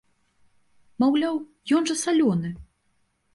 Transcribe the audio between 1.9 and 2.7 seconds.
жа салёны!